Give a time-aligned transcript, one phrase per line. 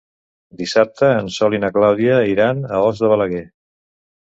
[0.61, 3.47] Dissabte en Sol i na Clàudia iran a Os de Balaguer.